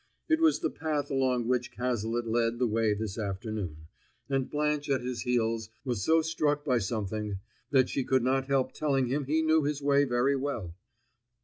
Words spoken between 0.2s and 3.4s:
It was the path along which Cazalet led the way this